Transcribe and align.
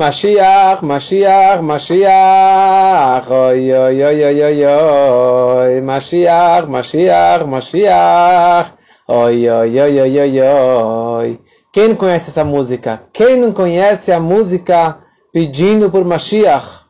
Mashiach, 0.00 0.80
Mashiach, 0.80 1.60
Mashiach, 1.60 3.30
oi, 3.30 3.70
oi, 3.70 4.02
oi, 4.02 4.24
oi, 4.24 4.42
oi, 4.42 4.64
oi, 4.64 5.80
Mashiach, 5.82 6.66
Mashiach, 6.66 7.44
Mashiach, 7.44 8.72
oi, 9.06 9.48
oi, 9.50 9.78
oi, 9.78 10.00
oi, 10.00 10.18
oi, 10.20 10.40
oi. 10.40 11.40
Quem 11.70 11.88
não 11.88 11.96
conhece 11.96 12.30
essa 12.30 12.42
música? 12.42 13.02
Quem 13.12 13.36
não 13.36 13.52
conhece 13.52 14.10
a 14.10 14.18
música 14.18 14.96
pedindo 15.34 15.90
por 15.90 16.02
Mashiach? 16.02 16.86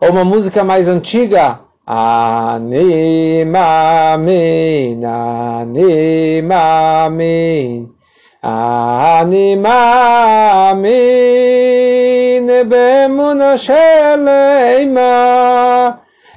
Ou 0.00 0.10
uma 0.10 0.24
música 0.24 0.64
mais 0.64 0.88
antiga? 0.88 1.60
Ani 1.86 3.44
mamin, 3.44 5.04
ani 5.04 6.42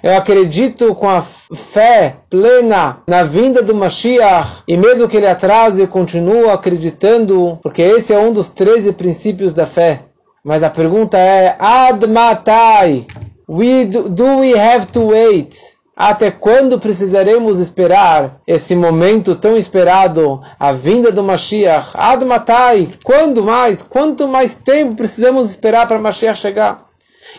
Eu 0.04 0.18
acredito 0.18 0.96
com 0.96 1.08
a 1.08 1.22
fé 1.22 2.16
plena 2.28 3.04
na 3.08 3.22
vinda 3.22 3.62
do 3.62 3.76
Mashiach, 3.76 4.64
e 4.68 4.76
mesmo 4.76 5.08
que 5.08 5.18
ele 5.18 5.28
atrase, 5.28 5.84
eu 5.84 5.88
continuo 5.88 6.50
acreditando, 6.50 7.60
porque 7.62 7.84
esse 7.84 8.12
é 8.12 8.18
um 8.18 8.34
dos 8.34 8.50
13 8.50 8.94
princípios 8.94 9.54
da 9.54 9.68
fé. 9.68 10.02
Mas 10.44 10.64
a 10.64 10.72
pergunta 10.72 11.20
é: 11.20 11.56
Ad 11.60 12.08
matai? 12.08 13.06
We 13.48 13.86
do 13.86 14.40
we 14.40 14.58
have 14.58 14.88
to 14.88 15.08
wait? 15.08 15.56
Até 15.96 16.32
quando 16.32 16.80
precisaremos 16.80 17.60
esperar 17.60 18.42
esse 18.48 18.76
momento 18.76 19.36
tão 19.36 19.58
esperado, 19.58 20.42
a 20.60 20.72
vinda 20.72 21.12
do 21.12 21.22
Mashiach? 21.22 21.92
Ad 21.94 22.24
matai? 22.26 22.90
Quando 23.04 23.44
mais? 23.44 23.84
Quanto 23.84 24.28
mais 24.28 24.56
tempo 24.56 24.96
precisamos 24.96 25.50
esperar 25.50 25.88
para 25.88 26.00
Mashiach 26.00 26.40
chegar? 26.40 26.86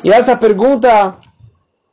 E 0.05 0.13
essa 0.13 0.37
pergunta 0.37 1.17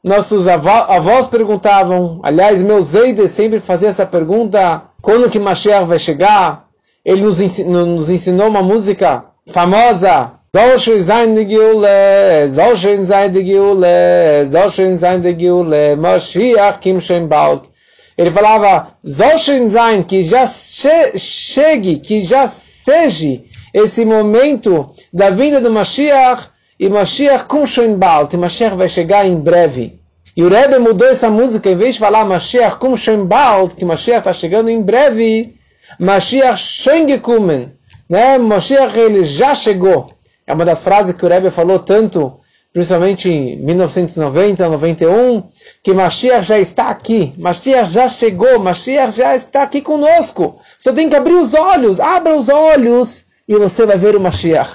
nossos 0.03 0.47
avós 0.47 1.27
perguntavam, 1.27 2.21
aliás, 2.23 2.61
meu 2.61 2.81
Zeide 2.81 3.27
sempre 3.27 3.59
fazia 3.59 3.89
essa 3.89 4.05
pergunta, 4.05 4.83
quando 5.01 5.29
que 5.29 5.37
Mashiach 5.37 5.85
vai 5.85 5.99
chegar? 5.99 6.67
Ele 7.03 7.21
nos 7.23 8.09
ensinou 8.09 8.47
uma 8.47 8.61
música 8.61 9.25
famosa, 9.47 10.38
Soll 10.51 10.79
schön 10.79 11.03
sein 11.03 11.35
die 11.35 11.45
Geule, 11.45 12.49
soll 12.49 12.75
schön 12.75 13.05
sein 13.05 13.31
die 13.31 13.43
Geule, 13.43 14.47
soll 14.47 14.97
sein 14.97 15.21
die 15.21 15.35
Geule, 15.37 15.95
Mashiach 15.95 16.79
kim 16.79 16.99
schön 16.99 17.29
bald. 17.29 17.69
Ele 18.17 18.31
falava, 18.31 18.97
soll 19.03 19.69
sein, 19.69 20.01
que 20.01 20.23
já 20.23 20.47
chegue, 20.47 21.99
que 21.99 22.21
já 22.21 22.47
seja 22.47 23.43
esse 23.71 24.03
momento 24.03 24.91
da 25.13 25.29
vinda 25.29 25.61
do 25.61 25.69
Mashiach, 25.69 26.49
e 26.79 26.89
Mashiach 26.89 27.45
kum 27.45 27.67
schön 27.67 27.99
bald, 27.99 28.33
e 28.33 28.37
Mashiach 28.37 28.75
vai 28.75 28.89
chegar 28.89 29.27
em 29.27 29.35
breve. 29.35 29.99
E 30.35 30.43
o 30.43 30.49
Rebbe 30.49 30.79
mudou 30.79 31.07
essa 31.07 31.29
música, 31.29 31.69
em 31.69 31.75
vez 31.75 31.93
de 31.93 31.99
falar 31.99 32.25
Mashiach 32.25 32.79
kum 32.79 32.97
schön 32.97 33.23
bald, 33.23 33.75
que 33.75 33.85
Mashiach 33.85 34.21
está 34.21 34.33
chegando 34.33 34.71
em 34.71 34.81
breve, 34.81 35.53
Mashiach 35.99 36.57
schön 36.57 37.07
gekommen, 37.07 37.71
né? 38.09 38.39
Mashiach 38.39 38.97
ele 38.97 39.23
já 39.23 39.53
chegou. 39.53 40.17
É 40.49 40.53
uma 40.53 40.65
das 40.65 40.83
frases 40.83 41.15
que 41.15 41.23
o 41.23 41.29
Rebbe 41.29 41.51
falou 41.51 41.77
tanto, 41.77 42.39
principalmente 42.73 43.29
em 43.29 43.55
1990, 43.57 44.67
91, 44.67 45.43
que 45.83 45.93
Mashiach 45.93 46.41
já 46.41 46.57
está 46.57 46.89
aqui, 46.89 47.35
Mashiach 47.37 47.91
já 47.91 48.07
chegou, 48.07 48.57
Mashiach 48.57 49.15
já 49.15 49.35
está 49.35 49.61
aqui 49.61 49.79
conosco. 49.79 50.59
Só 50.79 50.91
tem 50.91 51.07
que 51.07 51.15
abrir 51.15 51.35
os 51.35 51.53
olhos, 51.53 51.99
abra 51.99 52.35
os 52.35 52.49
olhos 52.49 53.27
e 53.47 53.55
você 53.59 53.85
vai 53.85 53.95
ver 53.95 54.15
o 54.15 54.19
Mashiach. 54.19 54.71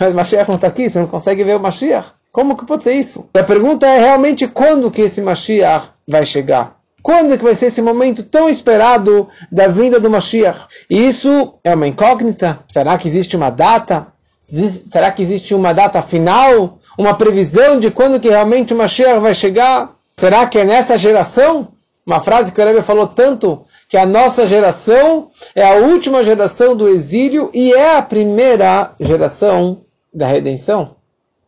Mas 0.00 0.14
Mashiach 0.16 0.48
não 0.48 0.56
está 0.56 0.68
aqui, 0.68 0.88
você 0.88 0.98
não 0.98 1.08
consegue 1.08 1.44
ver 1.44 1.56
o 1.56 1.60
Mashiach. 1.60 2.12
Como 2.32 2.56
que 2.56 2.64
pode 2.64 2.82
ser 2.82 2.94
isso? 2.94 3.28
A 3.34 3.42
pergunta 3.42 3.86
é 3.86 3.98
realmente 3.98 4.48
quando 4.48 4.90
que 4.90 5.02
esse 5.02 5.20
Mashiach 5.20 5.88
vai 6.08 6.24
chegar? 6.24 6.76
Quando 7.02 7.36
que 7.36 7.44
vai 7.44 7.54
ser 7.54 7.66
esse 7.66 7.82
momento 7.82 8.22
tão 8.22 8.48
esperado 8.48 9.28
da 9.52 9.68
vinda 9.68 10.00
do 10.00 10.08
Mashiach? 10.08 10.60
E 10.88 11.06
isso 11.06 11.58
é 11.62 11.74
uma 11.74 11.86
incógnita? 11.86 12.60
Será 12.66 12.96
que 12.96 13.08
existe 13.08 13.36
uma 13.36 13.50
data? 13.50 14.15
Será 14.46 15.10
que 15.10 15.22
existe 15.22 15.54
uma 15.54 15.74
data 15.74 16.00
final? 16.00 16.78
Uma 16.96 17.14
previsão 17.14 17.80
de 17.80 17.90
quando 17.90 18.20
que 18.20 18.28
realmente 18.28 18.72
o 18.72 18.76
Mashiach 18.76 19.18
vai 19.18 19.34
chegar? 19.34 19.96
Será 20.16 20.46
que 20.46 20.58
é 20.58 20.64
nessa 20.64 20.96
geração? 20.96 21.68
Uma 22.06 22.20
frase 22.20 22.52
que 22.52 22.60
o 22.60 22.64
Rebbe 22.64 22.82
falou 22.82 23.08
tanto, 23.08 23.64
que 23.88 23.96
a 23.96 24.06
nossa 24.06 24.46
geração 24.46 25.28
é 25.56 25.64
a 25.64 25.74
última 25.74 26.22
geração 26.22 26.76
do 26.76 26.88
exílio 26.88 27.50
e 27.52 27.72
é 27.72 27.96
a 27.96 28.02
primeira 28.02 28.94
geração 29.00 29.82
da 30.14 30.28
redenção. 30.28 30.94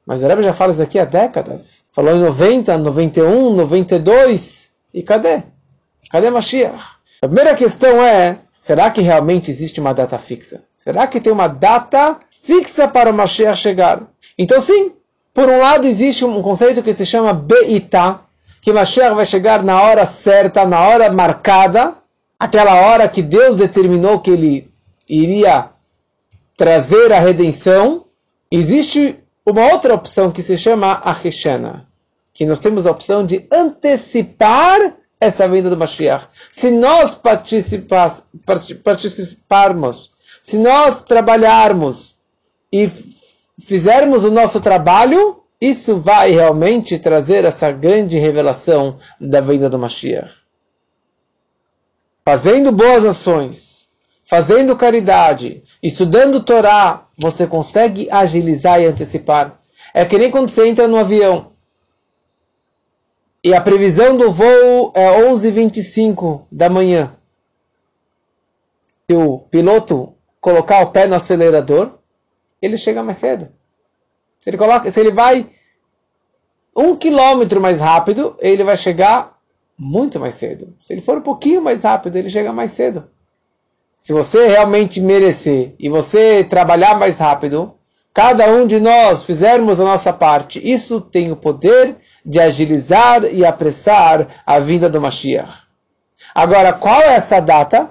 Mas 0.05 0.23
o 0.23 0.27
Rebbe 0.27 0.43
já 0.43 0.53
fala 0.53 0.73
isso 0.73 0.83
aqui 0.83 0.99
há 0.99 1.05
décadas. 1.05 1.85
Falou 1.93 2.13
em 2.15 2.21
90, 2.21 2.77
91, 2.77 3.55
92. 3.55 4.73
E 4.93 5.03
cadê? 5.03 5.45
Cadê 6.11 6.29
Mashiach? 6.29 6.98
A 7.21 7.27
primeira 7.27 7.55
questão 7.55 8.03
é, 8.03 8.39
será 8.53 8.91
que 8.91 9.01
realmente 9.01 9.51
existe 9.51 9.81
uma 9.81 9.93
data 9.93 10.19
fixa? 10.19 10.63
Será 10.75 11.07
que 11.07 11.21
tem 11.21 11.33
uma 11.33 11.49
data 11.49 12.19
fixa 12.49 12.89
para 12.89 13.11
o 13.11 13.13
Mashiach 13.13 13.61
chegar. 13.61 14.03
Então, 14.39 14.59
sim, 14.59 14.93
por 15.35 15.49
um 15.51 15.59
lado 15.59 15.87
existe 15.87 16.25
um 16.25 16.41
conceito 16.41 16.83
que 16.83 16.95
se 16.95 17.05
chama 17.05 17.35
Beitá, 17.35 18.23
que 18.63 18.73
Mashiach 18.73 19.15
vai 19.15 19.27
chegar 19.27 19.63
na 19.63 19.83
hora 19.83 20.07
certa, 20.07 20.65
na 20.65 20.81
hora 20.81 21.13
marcada, 21.13 21.95
aquela 22.39 22.75
hora 22.75 23.07
que 23.07 23.21
Deus 23.21 23.59
determinou 23.59 24.21
que 24.21 24.31
ele 24.31 24.71
iria 25.07 25.69
trazer 26.57 27.13
a 27.13 27.21
redenção. 27.21 28.07
Existe 28.51 29.19
uma 29.45 29.71
outra 29.71 29.95
opção 29.95 30.31
que 30.31 30.43
se 30.43 30.57
chama 30.57 31.03
Ahishena, 31.05 31.87
que 32.33 32.47
nós 32.47 32.61
temos 32.61 32.87
a 32.87 32.91
opção 32.91 33.27
de 33.27 33.47
antecipar 33.53 34.95
essa 35.21 35.49
vinda 35.49 35.69
do 35.69 35.77
Mashiach. 35.77 36.29
Se 36.53 36.71
nós 36.71 37.15
participarmos, 38.85 40.11
se 40.43 40.57
nós 40.59 41.03
trabalharmos 41.03 42.17
e 42.73 42.91
fizermos 43.61 44.25
o 44.25 44.31
nosso 44.31 44.61
trabalho, 44.61 45.43
isso 45.61 45.99
vai 45.99 46.31
realmente 46.31 46.99
trazer 46.99 47.45
essa 47.45 47.73
grande 47.73 48.17
revelação 48.17 48.99
da 49.21 49.41
vinda 49.41 49.69
do 49.69 49.79
Mashiach. 49.79 50.31
Fazendo 52.25 52.71
boas 52.71 53.05
ações, 53.05 53.89
fazendo 54.25 54.77
caridade, 54.77 55.63
estudando 55.83 56.43
Torá, 56.43 57.07
você 57.17 57.47
consegue 57.47 58.09
agilizar 58.11 58.81
e 58.81 58.87
antecipar. 58.87 59.59
É 59.95 60.05
que 60.05 60.19
nem 60.19 60.31
quando 60.31 60.51
você 60.51 60.69
entra 60.69 60.87
no 60.87 60.99
avião. 60.99 61.53
E 63.49 63.55
a 63.55 63.63
previsão 63.63 64.15
do 64.15 64.31
voo 64.31 64.93
é 64.95 65.23
11h25 65.23 66.43
da 66.53 66.69
manhã. 66.69 67.17
Se 69.11 69.17
o 69.17 69.39
piloto 69.39 70.13
colocar 70.39 70.83
o 70.83 70.93
pé 70.93 71.07
no 71.07 71.15
acelerador, 71.15 71.93
ele 72.61 72.77
chega 72.77 73.03
mais 73.03 73.17
cedo. 73.17 73.49
Se 74.39 74.51
ele, 74.51 74.59
coloca, 74.59 74.91
se 74.91 75.01
ele 75.01 75.11
vai 75.11 75.49
um 76.77 76.95
quilômetro 76.95 77.59
mais 77.59 77.79
rápido, 77.79 78.37
ele 78.39 78.63
vai 78.63 78.77
chegar 78.77 79.41
muito 79.79 80.21
mais 80.21 80.35
cedo. 80.35 80.77
Se 80.85 80.93
ele 80.93 81.01
for 81.01 81.17
um 81.17 81.23
pouquinho 81.23 81.63
mais 81.63 81.85
rápido, 81.85 82.17
ele 82.17 82.29
chega 82.29 82.53
mais 82.53 82.73
cedo. 82.73 83.09
Se 83.97 84.13
você 84.13 84.47
realmente 84.47 85.01
merecer 85.01 85.75
e 85.79 85.89
você 85.89 86.45
trabalhar 86.45 86.99
mais 86.99 87.17
rápido, 87.17 87.78
cada 88.19 88.51
um 88.51 88.67
de 88.67 88.81
nós 88.81 89.23
fizermos 89.23 89.79
a 89.79 89.85
nossa 89.85 90.13
parte, 90.13 90.61
isso 90.69 91.01
tem 91.01 91.31
o 91.31 91.37
poder 91.37 91.99
de 92.27 92.41
agilizar 92.41 93.23
e 93.33 93.47
apressar 93.47 94.27
a 94.45 94.59
vinda 94.59 94.89
do 94.89 95.01
Mashiach. 95.01 95.53
Agora, 96.35 96.73
qual 96.73 97.01
é 97.01 97.15
essa 97.15 97.39
data? 97.39 97.91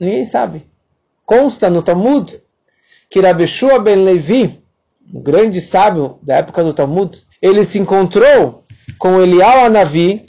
Ninguém 0.00 0.24
sabe. 0.24 0.64
Consta 1.26 1.68
no 1.68 1.82
Talmud 1.82 2.40
que 3.10 3.20
Rabeshua 3.20 3.78
ben 3.78 4.04
Levi, 4.04 4.58
um 5.12 5.20
grande 5.20 5.60
sábio 5.60 6.18
da 6.22 6.36
época 6.36 6.64
do 6.64 6.72
Talmud, 6.72 7.22
ele 7.42 7.62
se 7.62 7.78
encontrou 7.78 8.64
com 8.98 9.20
Elial 9.20 9.66
Anavi, 9.66 10.24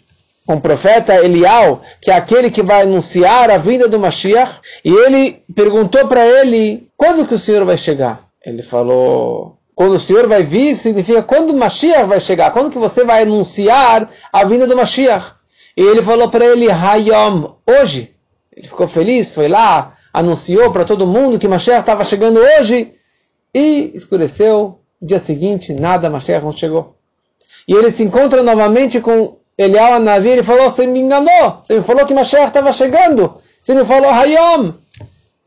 com 0.45 0.55
o 0.55 0.61
profeta 0.61 1.15
Elial, 1.15 1.81
que 2.01 2.11
é 2.11 2.13
aquele 2.13 2.51
que 2.51 2.61
vai 2.61 2.81
anunciar 2.81 3.49
a 3.51 3.57
vinda 3.57 3.87
do 3.87 3.97
Mashiach, 3.97 4.59
e 4.83 4.91
ele 4.91 5.41
perguntou 5.55 6.09
para 6.09 6.27
ele, 6.27 6.89
quando 6.97 7.25
que 7.25 7.35
o 7.35 7.39
Senhor 7.39 7.63
vai 7.63 7.77
chegar? 7.77 8.26
Ele 8.47 8.63
falou, 8.63 9.57
quando 9.75 9.95
o 9.95 9.99
Senhor 9.99 10.25
vai 10.25 10.41
vir, 10.41 10.77
significa 10.77 11.21
quando 11.21 11.49
o 11.49 11.57
Mashiach 11.57 12.05
vai 12.05 12.17
chegar, 12.17 12.51
quando 12.51 12.71
que 12.71 12.77
você 12.77 13.03
vai 13.03 13.23
anunciar 13.23 14.09
a 14.31 14.45
vinda 14.45 14.65
do 14.65 14.73
Mashiach? 14.73 15.33
E 15.75 15.81
ele 15.81 16.01
falou 16.01 16.29
para 16.29 16.45
ele, 16.45 16.71
Hayom, 16.71 17.55
hoje. 17.67 18.15
Ele 18.55 18.65
ficou 18.65 18.87
feliz, 18.87 19.33
foi 19.33 19.49
lá, 19.49 19.97
anunciou 20.13 20.71
para 20.71 20.85
todo 20.85 21.05
mundo 21.05 21.37
que 21.37 21.45
Mashiach 21.45 21.81
estava 21.81 22.05
chegando 22.05 22.39
hoje 22.39 22.93
e 23.53 23.91
escureceu. 23.93 24.79
No 25.01 25.09
dia 25.09 25.19
seguinte, 25.19 25.73
nada, 25.73 26.09
Mashiach 26.09 26.45
não 26.45 26.53
chegou. 26.53 26.95
E 27.67 27.73
ele 27.73 27.91
se 27.91 28.01
encontra 28.01 28.41
novamente 28.41 29.01
com 29.01 29.35
Elial 29.57 29.95
Anavi 29.95 30.39
e 30.39 30.43
falou, 30.43 30.69
você 30.69 30.87
me 30.87 31.01
enganou, 31.01 31.59
você 31.61 31.75
me 31.75 31.81
falou 31.81 32.05
que 32.05 32.13
Mashiach 32.13 32.47
estava 32.47 32.71
chegando, 32.71 33.41
você 33.61 33.75
me 33.75 33.83
falou 33.83 34.09
Hayom. 34.09 34.71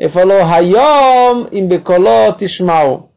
Ele 0.00 0.08
falou 0.08 0.41
Hayom 0.41 1.49
im 1.52 1.69
bekolot 1.69 2.43
ishmau. 2.43 3.11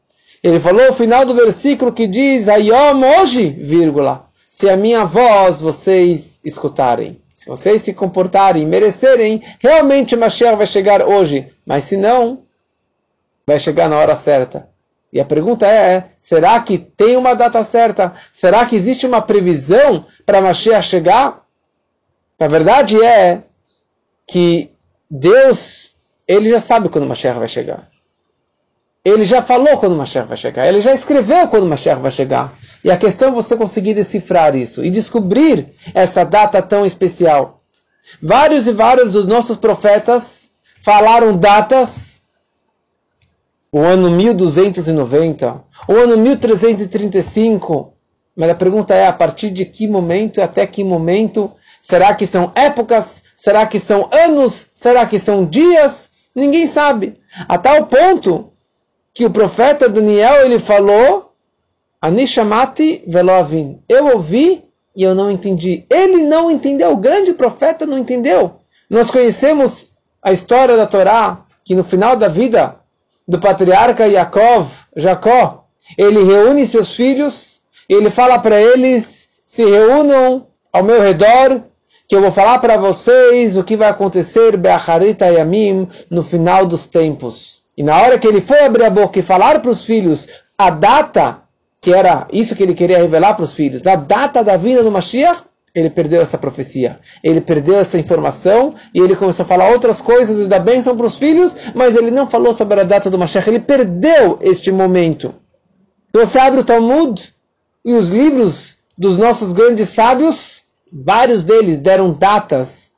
Ele 0.44 0.60
falou 0.60 0.92
o 0.92 0.94
final 0.94 1.26
do 1.26 1.34
versículo 1.34 1.94
que 1.94 2.06
diz, 2.06 2.50
Ayom 2.50 3.02
hoje, 3.02 3.50
vírgula, 3.50 4.26
se 4.50 4.70
a 4.70 4.76
minha 4.76 5.06
voz 5.06 5.62
vocês 5.62 6.42
escutarem. 6.44 7.22
Se 7.34 7.48
vocês 7.48 7.84
se 7.84 7.94
comportarem, 7.94 8.66
merecerem, 8.66 9.42
realmente 9.60 10.18
Mashiach 10.18 10.58
vai 10.58 10.68
chegar 10.68 11.08
hoje. 11.08 11.54
Mas 11.66 11.86
se 11.86 11.96
não, 11.96 12.44
vai 13.48 13.58
chegar 13.62 13.88
na 13.88 13.98
hora 13.98 14.18
certa. 14.18 14.68
E 15.12 15.22
a 15.22 15.26
pergunta 15.26 15.66
é: 15.66 16.10
será 16.20 16.60
que 16.60 16.78
tem 16.78 17.16
uma 17.16 17.34
data 17.34 17.64
certa? 17.64 18.14
Será 18.34 18.66
que 18.66 18.76
existe 18.76 19.08
uma 19.08 19.22
previsão 19.22 20.06
para 20.26 20.42
Mashiach 20.42 20.86
chegar? 20.86 21.46
A 22.38 22.48
verdade 22.50 23.02
é 23.02 23.42
que 24.28 24.70
Deus, 25.10 25.93
ele 26.28 26.50
já 26.50 26.60
sabe 26.60 26.90
quando 26.90 27.08
Mashiach 27.08 27.40
vai 27.40 27.48
chegar. 27.48 27.90
Ele 29.06 29.26
já 29.26 29.42
falou 29.42 29.78
quando 29.78 29.98
Mashiach 29.98 30.28
vai 30.28 30.38
chegar. 30.38 30.66
Ele 30.66 30.80
já 30.80 30.94
escreveu 30.94 31.48
quando 31.50 31.66
Mashiach 31.66 32.02
vai 32.02 32.12
chegar. 32.12 32.54
E 32.84 32.90
a 32.90 32.98
questão 32.98 33.30
é 33.30 33.32
você 33.32 33.58
conseguir 33.58 33.94
decifrar 33.94 34.56
isso 34.56 34.84
e 34.84 34.90
descobrir 34.90 35.74
essa 35.94 36.24
data 36.24 36.62
tão 36.62 36.86
especial. 36.86 37.62
Vários 38.22 38.68
e 38.68 38.72
vários 38.72 39.12
dos 39.12 39.26
nossos 39.26 39.58
profetas 39.58 40.52
falaram 40.82 41.38
datas. 41.38 42.22
O 43.72 43.80
ano 43.80 44.10
1290, 44.10 45.62
o 45.88 45.94
ano 45.94 46.18
1335. 46.18 47.94
Mas 48.36 48.50
a 48.50 48.56
pergunta 48.56 48.96
é: 48.96 49.08
a 49.08 49.14
partir 49.14 49.50
de 49.50 49.66
que 49.66 49.88
momento 49.88 50.40
e 50.40 50.44
até 50.44 50.66
que 50.66 50.84
momento? 50.84 51.52
Será 51.82 52.14
que 52.14 52.26
são 52.26 52.54
épocas? 52.56 53.24
Será 53.36 53.68
que 53.68 53.80
são 53.80 54.10
anos? 54.14 54.70
Será 54.74 55.06
que 55.06 55.20
são 55.20 55.46
dias? 55.46 56.13
Ninguém 56.36 56.66
sabe. 56.66 57.20
A 57.48 57.58
tal 57.58 57.86
ponto 57.86 58.52
que 59.14 59.26
o 59.26 59.30
profeta 59.30 59.88
Daniel 59.88 60.46
ele 60.46 60.60
falou 60.60 61.34
Anishamati 62.02 63.04
veloavin. 63.08 63.82
Eu 63.88 64.08
ouvi 64.08 64.64
e 64.96 65.04
eu 65.04 65.16
não 65.16 65.32
entendi. 65.32 65.86
Ele 65.90 66.24
não 66.24 66.52
entendeu. 66.52 66.92
O 66.92 66.98
grande 66.98 67.34
profeta 67.34 67.86
não 67.86 67.98
entendeu. 67.98 68.60
Nós 68.90 69.10
conhecemos 69.10 69.94
a 70.22 70.32
história 70.32 70.76
da 70.76 70.86
Torá 70.86 71.46
que 71.64 71.76
no 71.76 71.84
final 71.84 72.16
da 72.16 72.28
vida 72.28 72.76
do 73.28 73.40
patriarca 73.40 74.06
Yaakov, 74.06 74.68
Jacó, 74.96 75.66
ele 75.98 76.24
reúne 76.24 76.66
seus 76.66 76.94
filhos 76.94 77.62
e 77.88 77.94
ele 77.94 78.10
fala 78.10 78.40
para 78.40 78.60
eles: 78.60 79.30
se 79.46 79.64
reúnam 79.66 80.48
ao 80.72 80.84
meu 80.84 81.02
redor, 81.02 81.64
que 82.14 82.18
eu 82.18 82.22
vou 82.22 82.32
falar 82.32 82.60
para 82.60 82.78
vocês 82.78 83.58
o 83.58 83.64
que 83.64 83.76
vai 83.76 83.90
acontecer 83.90 84.56
Be'acharita 84.56 85.26
Yamim 85.26 85.88
no 86.12 86.22
final 86.22 86.64
dos 86.64 86.86
tempos. 86.86 87.64
E 87.76 87.82
na 87.82 88.00
hora 88.00 88.20
que 88.20 88.28
ele 88.28 88.40
foi 88.40 88.64
abrir 88.64 88.84
a 88.84 88.90
boca 88.92 89.18
e 89.18 89.24
falar 89.24 89.60
para 89.64 89.72
os 89.72 89.84
filhos 89.84 90.28
a 90.56 90.70
data, 90.70 91.42
que 91.82 91.92
era 91.92 92.28
isso 92.32 92.56
que 92.56 92.62
ele 92.62 92.76
queria 92.76 93.00
revelar 93.00 93.34
para 93.34 93.46
os 93.46 93.54
filhos, 93.54 93.88
a 93.88 93.96
data 93.96 94.44
da 94.44 94.56
vinda 94.56 94.84
do 94.84 94.92
Mashiach, 94.92 95.42
ele 95.74 95.90
perdeu 95.90 96.22
essa 96.22 96.38
profecia, 96.38 97.00
ele 97.24 97.42
perdeu 97.42 97.80
essa 97.80 97.98
informação 97.98 98.76
e 98.94 99.00
ele 99.00 99.16
começou 99.16 99.44
a 99.44 99.48
falar 99.48 99.72
outras 99.72 100.00
coisas 100.00 100.40
e 100.40 100.46
dar 100.46 100.60
bênção 100.60 100.96
para 100.96 101.08
os 101.08 101.18
filhos, 101.18 101.58
mas 101.74 101.96
ele 101.96 102.12
não 102.12 102.28
falou 102.28 102.54
sobre 102.54 102.80
a 102.80 102.84
data 102.84 103.10
do 103.10 103.18
Mashiach, 103.18 103.50
ele 103.50 103.60
perdeu 103.60 104.38
este 104.40 104.72
momento. 104.72 105.34
Então 106.10 106.24
você 106.24 106.38
abre 106.38 106.60
o 106.60 106.64
Talmud 106.64 107.34
e 107.84 107.92
os 107.92 108.12
livros 108.12 108.78
dos 108.96 109.18
nossos 109.18 109.52
grandes 109.52 109.90
sábios, 109.90 110.63
vários 110.94 111.44
deles 111.44 111.80
deram 111.80 112.14
datas 112.14 112.92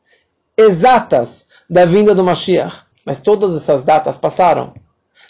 exatas 0.58 1.46
da 1.70 1.86
vinda 1.86 2.14
do 2.14 2.24
Mashiach. 2.24 2.84
Mas 3.06 3.20
todas 3.20 3.56
essas 3.56 3.86
datas 3.86 4.18
passaram. 4.18 4.74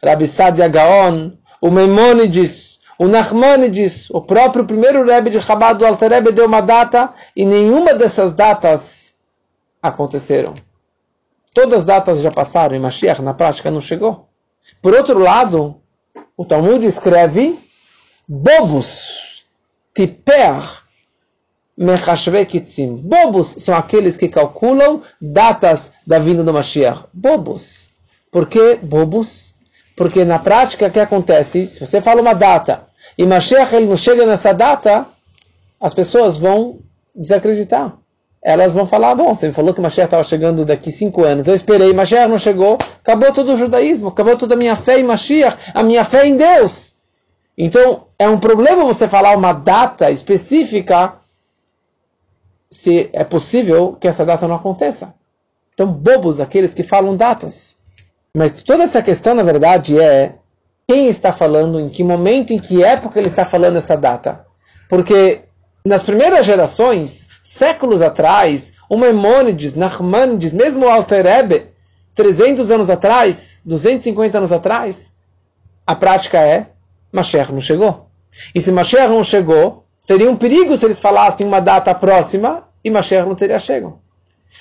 Rabi 0.04 0.26
Sadia 0.26 0.68
Gaon, 0.68 1.32
o 1.62 1.70
Maimonides, 1.70 2.80
o 2.98 3.08
Nachmanides, 3.08 4.10
o 4.10 4.22
próprio 4.22 4.66
primeiro 4.66 5.06
Rebbe 5.06 5.30
de 5.30 5.42
Chabad 5.42 5.78
do 5.78 5.86
Alter 5.86 6.10
Rebbe 6.10 6.32
deu 6.32 6.46
uma 6.46 6.62
data 6.62 7.14
e 7.36 7.46
nenhuma 7.46 7.94
dessas 7.94 8.34
datas 8.34 9.16
aconteceram. 9.82 10.56
Todas 11.54 11.80
as 11.80 11.86
datas 11.86 12.22
já 12.22 12.32
passaram 12.32 12.76
e 12.76 12.80
Mashiach 12.80 13.22
na 13.22 13.34
prática 13.34 13.70
não 13.70 13.82
chegou. 13.82 14.28
Por 14.82 14.94
outro 14.94 15.20
lado, 15.20 15.76
o 16.36 16.46
Talmud 16.46 16.86
escreve 16.86 17.58
bobos, 18.28 19.46
tiper, 19.94 20.85
Mechashvekitzim. 21.78 22.96
Bobos 22.98 23.56
são 23.60 23.76
aqueles 23.76 24.16
que 24.16 24.30
calculam 24.30 25.02
datas 25.20 25.94
da 26.08 26.20
vinda 26.20 26.44
do 26.44 26.54
Mashiach. 26.54 27.06
Bobos. 27.14 27.90
Por 28.32 28.48
que 28.48 28.76
bobos? 28.76 29.56
Porque 29.96 30.24
na 30.26 30.40
prática 30.40 30.88
o 30.88 30.92
que 30.92 31.00
acontece? 31.00 31.68
Se 31.68 31.80
você 31.80 32.02
fala 32.02 32.22
uma 32.22 32.34
data 32.34 32.86
e 33.18 33.26
Mashiach 33.26 33.74
ele 33.76 33.88
não 33.88 33.98
chega 33.98 34.26
nessa 34.26 34.54
data, 34.54 35.06
as 35.80 35.94
pessoas 35.94 36.38
vão 36.38 36.80
desacreditar. 37.16 37.98
Elas 38.42 38.74
vão 38.74 38.86
falar, 38.86 39.16
bom, 39.16 39.34
você 39.34 39.48
me 39.48 39.54
falou 39.54 39.74
que 39.74 39.82
Mashiach 39.82 40.06
estava 40.06 40.24
chegando 40.24 40.64
daqui 40.64 40.92
cinco 40.92 41.24
anos, 41.24 41.48
eu 41.48 41.56
esperei, 41.56 41.92
Mashiach 41.94 42.30
não 42.30 42.38
chegou, 42.38 42.78
acabou 43.04 43.34
todo 43.34 43.54
o 43.54 43.56
judaísmo, 43.56 44.10
acabou 44.10 44.38
toda 44.38 44.54
a 44.54 44.58
minha 44.58 44.76
fé 44.76 45.00
em 45.00 45.04
Mashiach, 45.04 45.72
a 45.74 45.82
minha 45.82 46.06
fé 46.06 46.28
em 46.28 46.38
Deus. 46.38 46.94
Então, 47.58 48.06
é 48.20 48.30
um 48.30 48.38
problema 48.38 48.86
você 48.86 49.08
falar 49.08 49.36
uma 49.36 49.54
data 49.54 50.12
específica 50.12 51.16
se 52.70 53.10
é 53.14 53.24
possível 53.24 53.98
que 54.00 54.08
essa 54.08 54.26
data 54.26 54.48
não 54.48 54.56
aconteça. 54.56 55.14
Então, 55.74 55.88
bobos 55.88 56.40
aqueles 56.40 56.74
que 56.74 56.84
falam 56.84 57.16
datas. 57.16 57.78
Mas 58.36 58.62
toda 58.62 58.84
essa 58.84 59.02
questão, 59.02 59.34
na 59.36 59.44
verdade, 59.44 60.00
é 60.00 60.36
quem 60.88 61.08
está 61.08 61.34
falando, 61.34 61.80
em 61.80 61.90
que 61.90 62.04
momento, 62.04 62.52
em 62.52 62.60
que 62.60 62.84
época 62.84 63.20
ele 63.20 63.28
está 63.28 63.46
falando 63.46 63.78
essa 63.78 63.96
data. 63.96 64.46
Porque 64.90 65.42
nas 65.86 66.04
primeiras 66.04 66.46
gerações, 66.46 67.30
séculos 67.44 68.02
atrás, 68.02 68.74
o 68.90 68.98
Maimônides, 68.98 69.76
Nachmanides, 69.76 70.52
mesmo 70.52 70.86
o 70.86 70.90
Alter 70.90 71.26
Ebe, 71.26 71.68
300 72.14 72.72
anos 72.72 72.90
atrás, 72.90 73.62
250 73.66 74.38
anos 74.38 74.52
atrás, 74.52 75.14
a 75.86 75.96
prática 75.96 76.40
é, 76.40 76.68
Mashiach 77.12 77.52
não 77.52 77.62
chegou. 77.62 78.08
E 78.54 78.62
se 78.62 78.72
Mashiach 78.72 79.10
não 79.10 79.24
chegou, 79.24 79.85
Seria 80.06 80.30
um 80.30 80.38
perigo 80.38 80.78
se 80.78 80.86
eles 80.86 81.00
falassem 81.00 81.48
uma 81.48 81.60
data 81.60 81.92
próxima 81.96 82.64
e 82.84 82.92
Mashiach 82.92 83.28
não 83.28 83.34
teria 83.34 83.58
chego. 83.58 84.00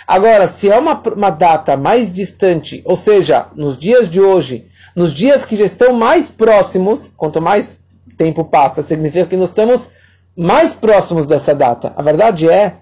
Agora, 0.07 0.49
se 0.49 0.71
é 0.71 0.79
uma, 0.79 0.95
uma 1.15 1.29
data 1.29 1.77
mais 1.77 2.11
distante, 2.11 2.83
ou 2.87 2.97
seja, 2.97 3.49
nos 3.55 3.79
dias 3.79 4.09
de 4.09 4.23
hoje, 4.23 4.67
nos 4.97 5.13
dias 5.13 5.45
que 5.45 5.55
já 5.55 5.67
estão 5.67 5.93
mais 5.93 6.31
próximos, 6.31 7.13
quanto 7.15 7.43
mais 7.43 7.79
tempo 8.17 8.43
passa, 8.43 8.83
significa 8.83 9.27
que 9.27 9.37
nós 9.37 9.51
estamos 9.51 9.91
mais 10.35 10.73
próximos 10.73 11.27
dessa 11.27 11.55
data. 11.55 11.93
A 11.95 12.01
verdade 12.01 12.49
é 12.49 12.77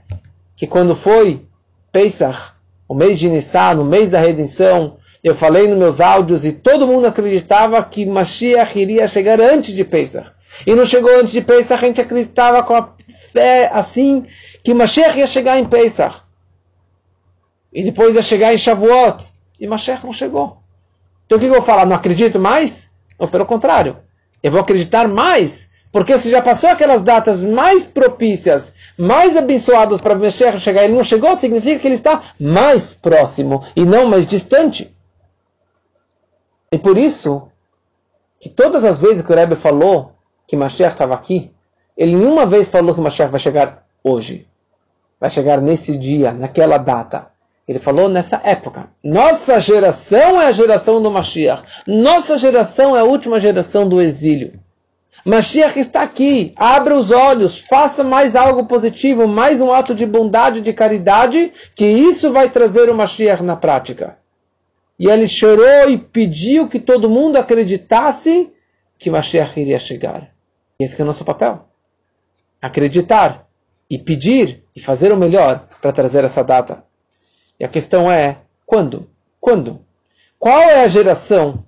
que 0.54 0.64
quando 0.64 0.94
foi 0.94 1.44
Pesach, 1.90 2.52
o 2.86 2.94
mês 2.94 3.18
de 3.18 3.28
Nissan, 3.28 3.74
no 3.74 3.84
mês 3.84 4.08
da 4.08 4.20
redenção, 4.20 4.98
eu 5.24 5.34
falei 5.34 5.66
nos 5.66 5.78
meus 5.78 6.00
áudios 6.00 6.44
e 6.44 6.52
todo 6.52 6.86
mundo 6.86 7.08
acreditava 7.08 7.82
que 7.82 8.06
Mashiach 8.06 8.78
iria 8.78 9.08
chegar 9.08 9.40
antes 9.40 9.74
de 9.74 9.82
Pesach. 9.82 10.30
E 10.66 10.74
não 10.74 10.84
chegou 10.84 11.18
antes 11.18 11.32
de 11.32 11.40
Pesach, 11.40 11.82
a 11.84 11.86
gente 11.86 12.00
acreditava 12.00 12.62
com 12.62 12.74
a 12.74 12.90
fé 13.32 13.70
assim 13.72 14.26
que 14.62 14.74
Mashiach 14.74 15.18
ia 15.18 15.26
chegar 15.26 15.58
em 15.58 15.64
Pesach. 15.64 16.22
E 17.72 17.82
depois 17.82 18.14
ia 18.14 18.22
chegar 18.22 18.52
em 18.52 18.58
Shavuot. 18.58 19.24
E 19.58 19.66
Mashiach 19.66 20.04
não 20.04 20.12
chegou. 20.12 20.58
Então 21.26 21.38
o 21.38 21.40
que 21.40 21.46
eu 21.46 21.52
vou 21.52 21.62
falar? 21.62 21.86
Não 21.86 21.96
acredito 21.96 22.38
mais? 22.38 22.92
Ou 23.18 23.28
pelo 23.28 23.46
contrário, 23.46 23.96
eu 24.42 24.50
vou 24.50 24.60
acreditar 24.60 25.08
mais. 25.08 25.70
Porque 25.90 26.18
se 26.18 26.30
já 26.30 26.40
passou 26.40 26.70
aquelas 26.70 27.02
datas 27.02 27.42
mais 27.42 27.86
propícias, 27.86 28.72
mais 28.96 29.36
abençoadas 29.36 30.00
para 30.00 30.14
Mashiach 30.14 30.58
chegar, 30.58 30.84
ele 30.84 30.94
não 30.94 31.04
chegou, 31.04 31.36
significa 31.36 31.78
que 31.78 31.86
ele 31.86 31.96
está 31.96 32.22
mais 32.40 32.94
próximo 32.94 33.62
e 33.76 33.84
não 33.84 34.06
mais 34.06 34.26
distante. 34.26 34.94
E 36.70 36.78
por 36.78 36.96
isso, 36.96 37.48
que 38.40 38.48
todas 38.48 38.84
as 38.84 38.98
vezes 38.98 39.20
que 39.20 39.30
o 39.30 39.36
Rebbe 39.36 39.54
falou 39.54 40.11
que 40.52 40.56
Mashiach 40.56 40.92
estava 40.92 41.14
aqui, 41.14 41.50
ele 41.96 42.14
nenhuma 42.14 42.44
vez 42.44 42.68
falou 42.68 42.94
que 42.94 43.00
Mashiach 43.00 43.30
vai 43.30 43.40
chegar 43.40 43.86
hoje. 44.04 44.46
Vai 45.18 45.30
chegar 45.30 45.62
nesse 45.62 45.96
dia, 45.96 46.30
naquela 46.30 46.76
data. 46.76 47.28
Ele 47.66 47.78
falou 47.78 48.06
nessa 48.06 48.38
época. 48.44 48.90
Nossa 49.02 49.58
geração 49.58 50.38
é 50.38 50.48
a 50.48 50.52
geração 50.52 51.02
do 51.02 51.10
Mashiach. 51.10 51.62
Nossa 51.86 52.36
geração 52.36 52.94
é 52.94 53.00
a 53.00 53.04
última 53.04 53.40
geração 53.40 53.88
do 53.88 53.98
exílio. 53.98 54.60
Mashiach 55.24 55.80
está 55.80 56.02
aqui. 56.02 56.52
Abra 56.54 56.98
os 56.98 57.10
olhos. 57.10 57.58
Faça 57.60 58.04
mais 58.04 58.36
algo 58.36 58.66
positivo. 58.66 59.26
Mais 59.26 59.58
um 59.62 59.72
ato 59.72 59.94
de 59.94 60.04
bondade, 60.04 60.60
de 60.60 60.74
caridade. 60.74 61.50
Que 61.74 61.86
isso 61.86 62.30
vai 62.30 62.50
trazer 62.50 62.90
o 62.90 62.94
Mashiach 62.94 63.42
na 63.42 63.56
prática. 63.56 64.18
E 64.98 65.08
ele 65.08 65.26
chorou 65.26 65.88
e 65.88 65.96
pediu 65.96 66.68
que 66.68 66.78
todo 66.78 67.08
mundo 67.08 67.38
acreditasse 67.38 68.52
que 68.98 69.10
Mashiach 69.10 69.58
iria 69.58 69.78
chegar. 69.78 70.30
Esse 70.82 71.00
é 71.00 71.04
o 71.04 71.06
nosso 71.06 71.24
papel. 71.24 71.68
Acreditar 72.60 73.46
e 73.88 73.98
pedir 73.98 74.64
e 74.74 74.80
fazer 74.80 75.12
o 75.12 75.16
melhor 75.16 75.68
para 75.80 75.92
trazer 75.92 76.24
essa 76.24 76.42
data. 76.42 76.84
E 77.58 77.64
a 77.64 77.68
questão 77.68 78.10
é, 78.10 78.38
quando? 78.66 79.08
Quando? 79.40 79.80
Qual 80.38 80.60
é 80.60 80.82
a 80.82 80.88
geração 80.88 81.64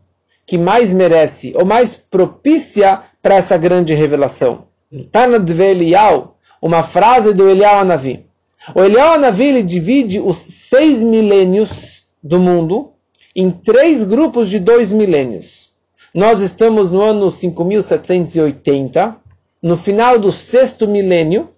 que 0.47 0.59
mais 0.59 0.93
merece 0.93 1.53
ou 1.57 1.65
mais 1.65 1.97
propícia 1.97 3.03
para 3.23 3.37
essa 3.37 3.57
grande 3.57 3.95
revelação. 3.95 4.67
Tanad 5.11 5.49
Elial, 5.51 6.37
uma 6.61 6.83
frase 6.83 7.33
do 7.33 7.49
Elial 7.49 7.81
Anavi. 7.81 8.27
O 8.75 8.83
Elial 8.83 9.15
Anavi 9.15 9.45
ele 9.45 9.63
divide 9.63 10.21
os 10.21 10.37
seis 10.39 11.03
milênios 11.03 12.05
do 12.23 12.39
mundo 12.39 12.93
em 13.35 13.51
três 13.51 14.03
grupos 14.03 14.49
de 14.49 14.59
dois 14.59 14.93
milênios. 14.93 15.73
Nós 16.15 16.43
estamos 16.43 16.93
no 16.93 17.01
ano 17.01 17.29
5780, 17.29 19.17
no 19.61 19.77
final 19.77 20.17
do 20.17 20.31
sexto 20.31 20.87
milênio, 20.87 21.51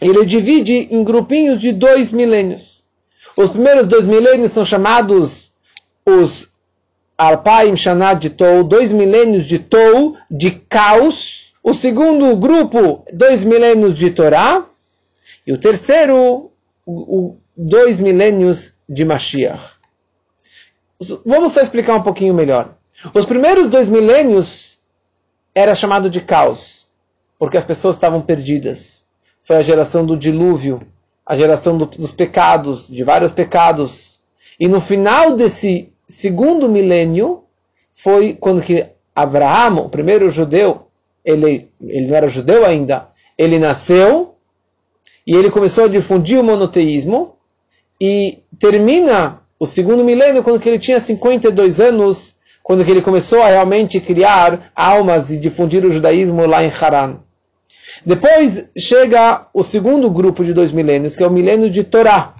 ele 0.00 0.26
divide 0.26 0.88
em 0.90 1.04
grupinhos 1.04 1.60
de 1.60 1.70
dois 1.70 2.10
milênios. 2.10 2.82
Os 3.36 3.50
primeiros 3.50 3.86
dois 3.86 4.04
milênios 4.04 4.50
são 4.50 4.64
chamados 4.64 5.52
os 6.04 6.48
Alpaim 7.16 7.76
Shanad 7.76 8.20
de 8.20 8.30
Tou, 8.30 8.64
dois 8.64 8.90
milênios 8.90 9.46
de 9.46 9.60
Tou, 9.60 10.16
de 10.28 10.50
caos. 10.50 11.54
O 11.62 11.72
segundo 11.72 12.34
grupo, 12.34 13.04
dois 13.12 13.44
milênios 13.44 13.96
de 13.96 14.10
Torá. 14.10 14.66
E 15.46 15.52
o 15.52 15.58
terceiro, 15.58 16.50
o, 16.84 16.92
o, 16.92 17.36
dois 17.56 18.00
milênios 18.00 18.74
de 18.88 19.04
Mashiach. 19.04 19.74
Vamos 21.24 21.52
só 21.52 21.60
explicar 21.60 21.94
um 21.94 22.02
pouquinho 22.02 22.34
melhor. 22.34 22.76
Os 23.14 23.26
primeiros 23.26 23.68
dois 23.68 23.88
milênios 23.88 24.78
era 25.54 25.74
chamado 25.74 26.08
de 26.08 26.20
caos, 26.20 26.90
porque 27.38 27.56
as 27.56 27.64
pessoas 27.64 27.96
estavam 27.96 28.20
perdidas. 28.20 29.04
Foi 29.42 29.56
a 29.56 29.62
geração 29.62 30.06
do 30.06 30.16
dilúvio, 30.16 30.80
a 31.26 31.36
geração 31.36 31.76
do, 31.76 31.86
dos 31.86 32.12
pecados, 32.12 32.88
de 32.88 33.02
vários 33.02 33.32
pecados. 33.32 34.20
E 34.58 34.68
no 34.68 34.80
final 34.80 35.34
desse 35.34 35.92
segundo 36.06 36.68
milênio 36.68 37.44
foi 37.94 38.34
quando 38.34 38.62
que 38.62 38.86
Abraão, 39.14 39.86
o 39.86 39.88
primeiro 39.88 40.30
judeu, 40.30 40.86
ele, 41.24 41.70
ele 41.80 42.06
não 42.06 42.16
era 42.16 42.28
judeu 42.28 42.64
ainda, 42.64 43.08
ele 43.36 43.58
nasceu 43.58 44.34
e 45.26 45.34
ele 45.34 45.50
começou 45.50 45.84
a 45.84 45.88
difundir 45.88 46.38
o 46.40 46.44
monoteísmo 46.44 47.36
e 48.00 48.42
termina 48.58 49.40
o 49.58 49.66
segundo 49.66 50.02
milênio 50.02 50.42
quando 50.42 50.64
ele 50.66 50.78
tinha 50.78 50.98
52 50.98 51.80
anos, 51.80 52.36
quando 52.62 52.84
que 52.84 52.90
ele 52.90 53.02
começou 53.02 53.42
a 53.42 53.48
realmente 53.48 54.00
criar 54.00 54.70
almas 54.74 55.30
e 55.30 55.38
difundir 55.38 55.84
o 55.84 55.90
judaísmo 55.90 56.46
lá 56.46 56.62
em 56.62 56.70
Haran. 56.70 57.16
Depois 58.06 58.68
chega 58.76 59.46
o 59.52 59.62
segundo 59.62 60.10
grupo 60.10 60.44
de 60.44 60.54
dois 60.54 60.72
milênios, 60.72 61.16
que 61.16 61.22
é 61.22 61.26
o 61.26 61.32
milênio 61.32 61.70
de 61.70 61.84
Torá 61.84 62.34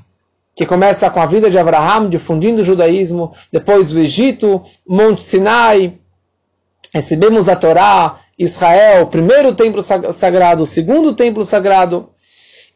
que 0.54 0.66
começa 0.66 1.08
com 1.08 1.20
a 1.20 1.26
vida 1.26 1.50
de 1.50 1.58
Abraham, 1.58 2.10
difundindo 2.10 2.60
o 2.60 2.64
judaísmo, 2.64 3.32
depois 3.50 3.92
o 3.92 3.98
Egito, 3.98 4.62
Monte 4.86 5.22
Sinai, 5.22 5.98
recebemos 6.92 7.48
a 7.48 7.56
Torá, 7.56 8.20
Israel, 8.38 9.06
primeiro 9.06 9.54
templo 9.54 9.82
sagrado, 10.12 10.66
segundo 10.66 11.14
templo 11.14 11.44
sagrado. 11.44 12.10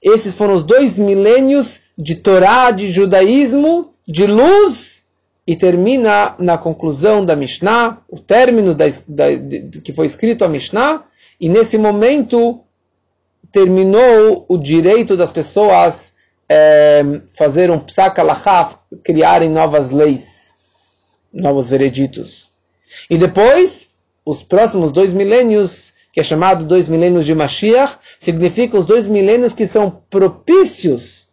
Esses 0.03 0.33
foram 0.33 0.55
os 0.55 0.63
dois 0.63 0.99
milênios 0.99 1.83
de 1.99 2.15
Torá, 2.15 2.71
de 2.71 2.91
judaísmo, 2.91 3.91
de 4.07 4.27
luz, 4.27 5.05
e 5.47 5.55
termina 5.55 6.35
na 6.39 6.59
conclusão 6.59 7.25
da 7.25 7.37
Mishnah, 7.37 7.99
o 8.09 8.19
término 8.19 8.75
da, 8.75 8.87
da, 9.07 9.33
de, 9.35 9.81
que 9.81 9.93
foi 9.93 10.07
escrito 10.07 10.45
a 10.45 10.49
Mishnah, 10.49 11.05
e 11.41 11.49
nesse 11.49 11.79
momento 11.79 12.61
terminou 13.53 14.45
o 14.49 14.59
direito 14.59 15.17
das 15.17 15.31
pessoas 15.31 16.15
é, 16.49 17.03
fazer 17.35 17.71
um 17.71 17.79
psak 17.79 18.21
criarem 19.05 19.49
novas 19.49 19.91
leis, 19.93 20.55
novos 21.33 21.69
vereditos. 21.69 22.53
E 23.09 23.17
depois, 23.17 23.95
os 24.25 24.43
próximos 24.43 24.91
dois 24.91 25.13
milênios, 25.13 25.95
que 26.13 26.19
é 26.19 26.23
chamado 26.25 26.65
dois 26.65 26.89
milênios 26.89 27.25
de 27.25 27.35
Mashiach, 27.35 27.99
significam 28.19 28.81
os 28.81 28.87
dois 28.87 29.07
milênios 29.07 29.53
que 29.53 29.67
são 29.67 30.03
propícios 30.11 31.26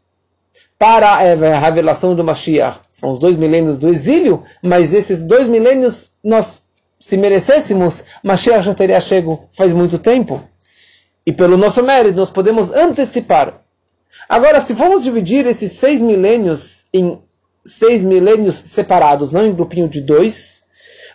para 0.83 1.11
a 1.11 1.59
revelação 1.59 2.13
do 2.13 2.25
Mashiach. 2.25 2.77
São 2.91 3.09
os 3.09 3.17
dois 3.17 3.37
milênios 3.37 3.79
do 3.79 3.87
exílio, 3.87 4.43
mas 4.61 4.93
esses 4.93 5.23
dois 5.23 5.47
milênios, 5.47 6.11
nós, 6.21 6.63
se 6.99 7.15
merecêssemos, 7.15 8.03
Mashiach 8.21 8.65
já 8.65 8.73
teria 8.73 8.99
chego 8.99 9.47
faz 9.53 9.71
muito 9.71 9.97
tempo. 9.97 10.43
E 11.25 11.31
pelo 11.31 11.55
nosso 11.55 11.81
mérito, 11.81 12.17
nós 12.17 12.29
podemos 12.29 12.69
antecipar 12.73 13.61
Agora, 14.27 14.59
se 14.59 14.75
formos 14.75 15.03
dividir 15.03 15.45
esses 15.45 15.71
seis 15.71 16.01
milênios 16.01 16.85
em 16.93 17.17
seis 17.65 18.03
milênios 18.03 18.55
separados, 18.55 19.31
não 19.31 19.45
em 19.45 19.53
grupinho 19.53 19.87
de 19.87 20.01
dois, 20.01 20.63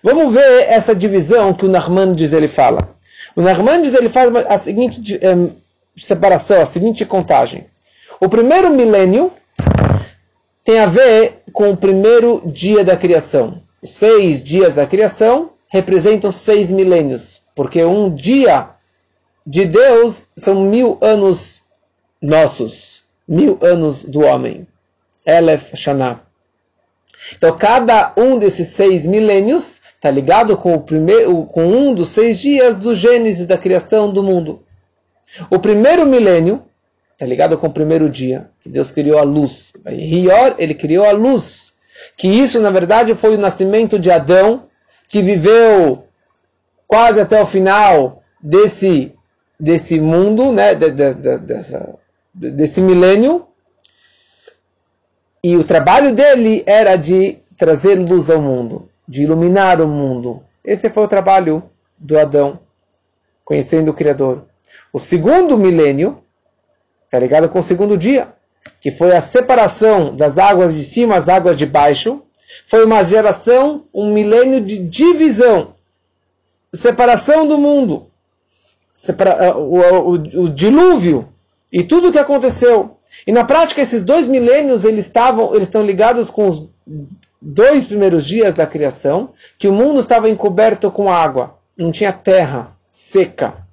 vamos 0.03 0.33
ver 0.33 0.67
essa 0.69 0.95
divisão 0.95 1.53
que 1.53 1.67
o 1.67 1.69
Narmandes 1.69 2.33
ele 2.33 2.49
fala. 2.49 2.97
O 3.37 3.43
Narmandes 3.43 3.93
ele 3.93 4.09
faz 4.09 4.35
a 4.35 4.59
seguinte 4.59 5.21
um, 5.23 5.51
separação, 5.95 6.63
a 6.63 6.67
seguinte 6.67 7.05
contagem. 7.05 7.67
O 8.19 8.31
primeiro 8.31 8.71
milênio 8.71 9.31
tem 10.69 10.81
a 10.81 10.85
ver 10.85 11.45
com 11.51 11.71
o 11.71 11.77
primeiro 11.79 12.43
dia 12.45 12.85
da 12.85 12.95
criação. 12.95 13.63
Os 13.81 13.93
seis 13.93 14.43
dias 14.43 14.75
da 14.75 14.85
criação 14.85 15.53
representam 15.67 16.31
seis 16.31 16.69
milênios, 16.69 17.41
porque 17.55 17.83
um 17.83 18.15
dia 18.15 18.69
de 19.47 19.65
Deus 19.65 20.27
são 20.37 20.67
mil 20.67 20.99
anos 21.01 21.63
nossos, 22.21 23.03
mil 23.27 23.59
anos 23.63 24.05
do 24.05 24.21
homem. 24.21 24.67
Elef 25.25 25.75
Shana. 25.75 26.21
Então, 27.35 27.57
cada 27.57 28.13
um 28.15 28.39
desses 28.39 28.69
seis 28.69 29.07
milênios 29.07 29.81
está 29.95 30.11
ligado 30.11 30.55
com, 30.55 30.75
o 30.75 30.83
primeiro, 30.83 31.47
com 31.47 31.65
um 31.65 31.95
dos 31.95 32.11
seis 32.11 32.39
dias 32.39 32.79
do 32.79 32.95
Gênesis 32.95 33.47
da 33.47 33.57
criação 33.57 34.13
do 34.13 34.23
mundo. 34.23 34.63
O 35.51 35.59
primeiro 35.59 36.05
milênio 36.05 36.68
está 37.19 37.27
ligado 37.27 37.59
com 37.59 37.67
o 37.67 37.73
primeiro 37.73 38.09
dia, 38.09 38.49
que 38.61 38.69
Deus 38.69 38.93
criou 38.93 39.19
a 39.19 39.25
luz. 39.25 39.73
Rior, 39.85 40.55
ele 40.57 40.73
criou 40.73 41.05
a 41.05 41.11
luz. 41.11 41.75
Que 42.17 42.29
isso, 42.29 42.61
na 42.61 42.71
verdade, 42.71 43.13
foi 43.17 43.35
o 43.35 43.39
nascimento 43.39 43.99
de 43.99 44.09
Adão, 44.09 44.69
que 45.09 45.21
viveu 45.21 46.05
quase 46.87 47.21
até 47.21 47.43
o 47.43 47.47
final 47.47 48.23
desse, 48.41 49.13
desse 49.59 49.99
mundo, 49.99 50.53
né, 50.53 50.77
de, 50.77 50.93
de, 50.93 51.15
de, 51.15 51.39
dessa 51.39 51.99
desse 52.33 52.81
milênio. 52.81 53.49
E 55.43 55.57
o 55.57 55.65
trabalho 55.65 56.15
dele 56.15 56.63
era 56.67 56.95
de 56.95 57.39
trazer 57.57 57.97
luz 57.97 58.31
ao 58.31 58.41
mundo, 58.41 58.89
de 59.09 59.25
iluminar 59.25 59.81
o 59.81 59.89
mundo. 59.89 60.45
Esse 60.65 60.89
foi 60.89 61.03
o 61.03 61.09
trabalho 61.09 61.65
do 61.99 62.17
Adão, 62.17 62.61
conhecendo 63.45 63.91
o 63.91 63.95
Criador. 63.95 64.45
O 64.93 65.01
segundo 65.01 65.59
milênio 65.59 66.23
está 67.09 67.19
ligado 67.19 67.49
com 67.49 67.59
o 67.59 67.63
segundo 67.63 67.97
dia, 67.97 68.29
que 68.81 68.91
foi 68.91 69.17
a 69.17 69.21
separação 69.23 70.15
das 70.15 70.37
águas 70.37 70.75
de 70.75 70.85
cima 70.85 71.17
às 71.17 71.27
águas 71.27 71.57
de 71.57 71.65
baixo. 71.65 72.23
Foi 72.67 72.85
uma 72.85 73.03
geração, 73.03 73.85
um 73.93 74.13
milênio 74.13 74.61
de 74.61 74.79
divisão, 74.79 75.75
separação 76.73 77.49
do 77.49 77.57
mundo, 77.57 78.11
separa, 78.93 79.57
o, 79.57 79.79
o, 79.79 80.13
o 80.13 80.51
dilúvio 80.51 81.29
e 81.73 81.83
tudo 81.83 82.09
o 82.09 82.13
que 82.13 82.19
aconteceu. 82.19 82.99
E 83.27 83.33
na 83.33 83.45
prática, 83.45 83.81
esses 83.81 84.05
dois 84.05 84.27
milênios 84.27 84.85
eles 84.85 85.07
estavam, 85.07 85.55
eles 85.55 85.69
estão 85.69 85.85
ligados 85.85 86.29
com 86.29 86.49
os 86.49 86.69
dois 87.41 87.87
primeiros 87.87 88.27
dias 88.27 88.55
da 88.55 88.67
criação, 88.67 89.31
que 89.59 89.69
o 89.69 89.73
mundo 89.73 90.01
estava 90.01 90.29
encoberto 90.29 90.91
com 90.91 91.11
água, 91.11 91.59
não 91.77 91.91
tinha 91.91 92.13
terra 92.13 92.77
seca. 92.91 93.68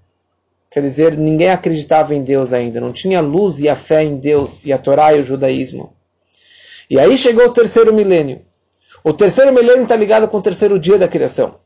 Quer 0.75 0.81
dizer, 0.81 1.17
ninguém 1.17 1.51
acreditava 1.51 2.13
em 2.13 2.21
Deus 2.21 2.51
ainda, 2.51 2.81
não 2.81 2.91
tinha 2.91 3.21
luz 3.21 3.59
e 3.59 3.69
a 3.69 3.77
fé 3.77 4.03
em 4.03 4.17
Deus 4.17 4.65
e 4.65 4.73
a 4.73 4.77
Torá 4.77 5.13
e 5.13 5.21
o 5.21 5.23
judaísmo. 5.23 5.95
E 6.89 6.99
aí 6.99 7.17
chegou 7.17 7.45
o 7.45 7.53
terceiro 7.53 7.93
milênio. 7.93 8.41
O 9.01 9.13
terceiro 9.13 9.53
milênio 9.53 9.83
está 9.83 9.95
ligado 9.95 10.27
com 10.27 10.35
o 10.35 10.41
terceiro 10.41 10.77
dia 10.77 10.97
da 10.97 11.07
criação, 11.07 11.59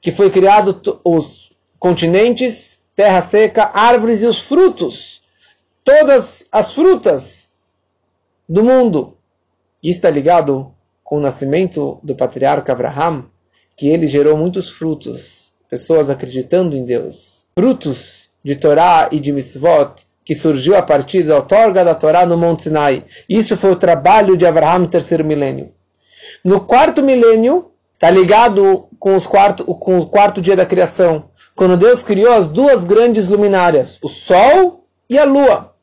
que 0.00 0.10
foi 0.10 0.30
criado 0.30 1.00
os 1.04 1.50
continentes, 1.78 2.80
terra 2.96 3.22
seca, 3.22 3.70
árvores 3.72 4.22
e 4.22 4.26
os 4.26 4.40
frutos 4.40 5.22
todas 5.84 6.48
as 6.50 6.72
frutas 6.72 7.50
do 8.48 8.64
mundo. 8.64 9.16
Isso 9.80 9.98
está 9.98 10.10
ligado 10.10 10.74
com 11.04 11.18
o 11.18 11.20
nascimento 11.20 12.00
do 12.02 12.16
patriarca 12.16 12.72
Abraham, 12.72 13.26
que 13.76 13.86
ele 13.86 14.08
gerou 14.08 14.36
muitos 14.36 14.68
frutos, 14.68 15.54
pessoas 15.70 16.10
acreditando 16.10 16.76
em 16.76 16.84
Deus. 16.84 17.46
Frutos 17.56 18.25
de 18.46 18.54
Torá 18.54 19.08
e 19.10 19.18
de 19.18 19.32
Mitzvot, 19.32 20.04
que 20.24 20.32
surgiu 20.32 20.76
a 20.76 20.82
partir 20.82 21.24
da 21.24 21.34
outorga 21.34 21.84
da 21.84 21.96
Torá 21.96 22.24
no 22.24 22.36
Monte 22.36 22.62
Sinai. 22.62 23.02
Isso 23.28 23.56
foi 23.56 23.72
o 23.72 23.76
trabalho 23.76 24.36
de 24.36 24.46
Abraham 24.46 24.78
no 24.82 24.86
terceiro 24.86 25.24
milênio. 25.24 25.72
No 26.44 26.60
quarto 26.60 27.02
milênio, 27.02 27.72
está 27.94 28.08
ligado 28.08 28.86
com, 29.00 29.16
os 29.16 29.26
quarto, 29.26 29.64
com 29.64 29.98
o 29.98 30.06
quarto 30.06 30.40
dia 30.40 30.54
da 30.54 30.64
criação, 30.64 31.24
quando 31.56 31.76
Deus 31.76 32.04
criou 32.04 32.34
as 32.34 32.48
duas 32.48 32.84
grandes 32.84 33.26
luminárias, 33.26 33.98
o 34.00 34.08
Sol 34.08 34.86
e 35.10 35.18
a 35.18 35.24
Lua. 35.24 35.74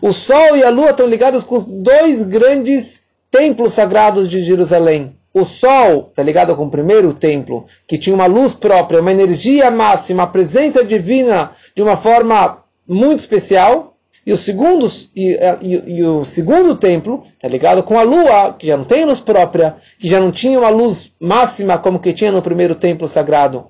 O 0.00 0.10
Sol 0.10 0.56
e 0.56 0.64
a 0.64 0.70
Lua 0.70 0.92
estão 0.92 1.06
ligados 1.06 1.44
com 1.44 1.56
os 1.56 1.66
dois 1.66 2.22
grandes 2.22 3.02
templos 3.30 3.74
sagrados 3.74 4.26
de 4.26 4.40
Jerusalém, 4.40 5.19
o 5.32 5.44
sol 5.44 6.06
está 6.08 6.22
ligado 6.22 6.54
com 6.56 6.66
o 6.66 6.70
primeiro 6.70 7.14
templo, 7.14 7.66
que 7.86 7.98
tinha 7.98 8.14
uma 8.14 8.26
luz 8.26 8.54
própria, 8.54 9.00
uma 9.00 9.12
energia 9.12 9.70
máxima, 9.70 10.24
uma 10.24 10.30
presença 10.30 10.84
divina 10.84 11.52
de 11.74 11.82
uma 11.82 11.96
forma 11.96 12.64
muito 12.88 13.20
especial. 13.20 13.96
E 14.26 14.32
o 14.32 14.36
segundo, 14.36 14.86
e, 15.16 15.38
e, 15.62 15.98
e 15.98 16.04
o 16.04 16.24
segundo 16.24 16.76
templo 16.76 17.24
está 17.32 17.48
ligado 17.48 17.82
com 17.82 17.98
a 17.98 18.02
lua, 18.02 18.54
que 18.58 18.66
já 18.66 18.76
não 18.76 18.84
tem 18.84 19.04
luz 19.04 19.18
própria, 19.18 19.76
que 19.98 20.06
já 20.08 20.20
não 20.20 20.30
tinha 20.30 20.58
uma 20.58 20.68
luz 20.68 21.12
máxima 21.18 21.78
como 21.78 21.98
que 21.98 22.12
tinha 22.12 22.30
no 22.30 22.42
primeiro 22.42 22.74
templo 22.74 23.08
sagrado. 23.08 23.66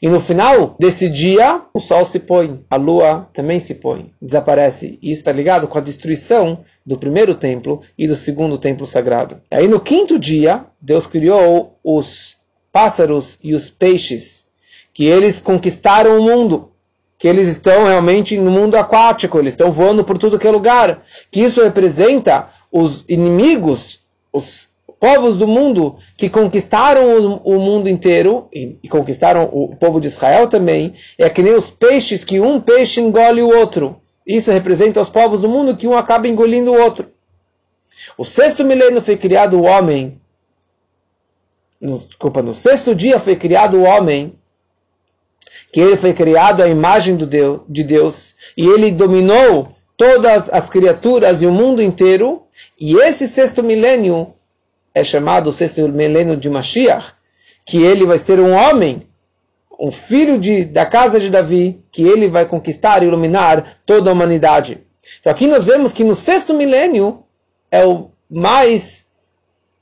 E 0.00 0.08
no 0.08 0.20
final 0.20 0.76
desse 0.78 1.08
dia, 1.08 1.62
o 1.72 1.80
sol 1.80 2.04
se 2.04 2.20
põe, 2.20 2.64
a 2.68 2.76
lua 2.76 3.28
também 3.32 3.60
se 3.60 3.76
põe, 3.76 4.12
desaparece. 4.20 4.98
E 5.00 5.10
isso 5.10 5.20
está 5.20 5.32
ligado 5.32 5.68
com 5.68 5.78
a 5.78 5.80
destruição 5.80 6.64
do 6.84 6.98
primeiro 6.98 7.34
templo 7.34 7.82
e 7.96 8.06
do 8.06 8.16
segundo 8.16 8.58
templo 8.58 8.86
sagrado. 8.86 9.40
Aí 9.50 9.68
no 9.68 9.80
quinto 9.80 10.18
dia, 10.18 10.64
Deus 10.80 11.06
criou 11.06 11.78
os 11.82 12.36
pássaros 12.72 13.38
e 13.42 13.54
os 13.54 13.70
peixes, 13.70 14.46
que 14.92 15.04
eles 15.04 15.38
conquistaram 15.38 16.18
o 16.18 16.22
mundo, 16.22 16.72
que 17.18 17.28
eles 17.28 17.48
estão 17.48 17.84
realmente 17.84 18.36
no 18.36 18.50
mundo 18.50 18.74
aquático, 18.74 19.38
eles 19.38 19.54
estão 19.54 19.72
voando 19.72 20.04
por 20.04 20.18
tudo 20.18 20.38
que 20.38 20.46
é 20.46 20.50
lugar, 20.50 21.02
que 21.30 21.40
isso 21.40 21.62
representa 21.62 22.50
os 22.70 23.04
inimigos, 23.08 24.00
os 24.32 24.68
povos 25.04 25.36
do 25.36 25.46
mundo 25.46 25.98
que 26.16 26.30
conquistaram 26.30 27.18
o, 27.18 27.56
o 27.56 27.60
mundo 27.60 27.90
inteiro 27.90 28.48
e, 28.50 28.78
e, 28.82 28.88
conquistaram 28.88 29.44
o 29.52 29.76
povo 29.76 30.00
de 30.00 30.06
Israel 30.06 30.48
também, 30.48 30.94
é 31.18 31.28
que 31.28 31.42
nem 31.42 31.52
os 31.52 31.68
peixes 31.68 32.24
que 32.24 32.40
um 32.40 32.58
peixe 32.58 33.02
engole 33.02 33.42
o 33.42 33.54
outro. 33.54 34.00
Isso 34.26 34.50
representa 34.50 35.02
os 35.02 35.10
povos 35.10 35.42
do 35.42 35.48
mundo 35.48 35.76
que 35.76 35.86
um 35.86 35.94
acaba 35.94 36.26
engolindo 36.26 36.72
o 36.72 36.80
outro. 36.80 37.06
O 38.16 38.24
sexto 38.24 38.64
milênio 38.64 39.02
foi 39.02 39.14
criado 39.14 39.60
o 39.60 39.64
homem. 39.64 40.18
No, 41.78 41.98
desculpa, 41.98 42.40
no 42.40 42.54
sexto 42.54 42.94
dia 42.94 43.20
foi 43.20 43.36
criado 43.36 43.76
o 43.76 43.82
homem, 43.82 44.32
que 45.70 45.80
ele 45.80 45.98
foi 45.98 46.14
criado 46.14 46.62
à 46.62 46.68
imagem 46.68 47.14
do 47.14 47.26
Deus, 47.26 47.60
de 47.68 47.84
Deus, 47.84 48.34
e 48.56 48.66
ele 48.66 48.90
dominou 48.90 49.68
todas 49.98 50.48
as 50.48 50.70
criaturas 50.70 51.42
e 51.42 51.46
o 51.46 51.52
mundo 51.52 51.82
inteiro. 51.82 52.44
E 52.80 52.94
esse 52.96 53.28
sexto 53.28 53.62
milênio 53.62 54.34
é 54.94 55.02
chamado 55.02 55.50
o 55.50 55.52
sexto 55.52 55.88
milênio 55.88 56.36
de 56.36 56.48
Mashiach, 56.48 57.12
que 57.64 57.82
ele 57.82 58.06
vai 58.06 58.18
ser 58.18 58.38
um 58.38 58.52
homem, 58.52 59.02
um 59.80 59.90
filho 59.90 60.38
de, 60.38 60.64
da 60.64 60.86
casa 60.86 61.18
de 61.18 61.30
Davi, 61.30 61.82
que 61.90 62.02
ele 62.02 62.28
vai 62.28 62.46
conquistar 62.46 63.02
e 63.02 63.06
iluminar 63.06 63.78
toda 63.84 64.08
a 64.08 64.12
humanidade. 64.12 64.78
Então 65.20 65.32
aqui 65.32 65.46
nós 65.46 65.64
vemos 65.64 65.92
que 65.92 66.04
no 66.04 66.14
sexto 66.14 66.54
milênio 66.54 67.24
é 67.70 67.84
o 67.84 68.10
mais 68.30 69.06